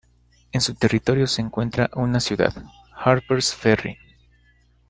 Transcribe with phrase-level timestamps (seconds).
[0.51, 2.51] En su territorio se encuentra una ciudad,
[2.95, 3.99] Harpers Ferry.